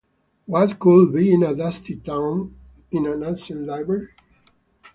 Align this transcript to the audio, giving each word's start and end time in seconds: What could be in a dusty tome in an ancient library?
What 0.47 0.79
could 0.79 1.13
be 1.13 1.31
in 1.31 1.43
a 1.43 1.53
dusty 1.53 1.95
tome 1.95 2.55
in 2.89 3.05
an 3.05 3.21
ancient 3.23 3.67
library? 3.67 4.07